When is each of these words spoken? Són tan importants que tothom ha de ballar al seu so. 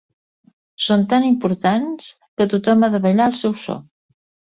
Són 0.85 1.03
tan 1.11 1.27
importants 1.27 2.07
que 2.41 2.47
tothom 2.53 2.87
ha 2.87 2.89
de 2.95 3.03
ballar 3.05 3.27
al 3.29 3.37
seu 3.41 3.55
so. 3.67 3.77